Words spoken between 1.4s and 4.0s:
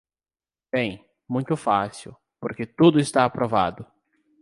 fácil: porque tudo está aprovado!